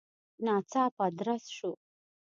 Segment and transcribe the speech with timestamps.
[0.45, 1.71] ناڅاپه درز شو.